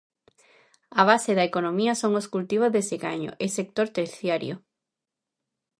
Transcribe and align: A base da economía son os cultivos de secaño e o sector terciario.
A 0.99 1.01
base 1.09 1.31
da 1.37 1.47
economía 1.49 1.93
son 2.01 2.11
os 2.21 2.29
cultivos 2.33 2.73
de 2.75 2.81
secaño 2.91 3.31
e 3.43 3.45
o 3.49 3.55
sector 3.57 3.87
terciario. 3.99 4.55